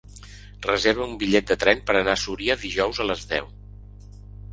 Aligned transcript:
Reserva'm 0.67 1.11
un 1.15 1.19
bitllet 1.23 1.51
de 1.51 1.57
tren 1.63 1.83
per 1.89 1.95
anar 1.99 2.15
a 2.17 2.21
Súria 2.21 2.57
dijous 2.65 3.03
a 3.05 3.07
les 3.11 3.27
deu. 3.35 3.53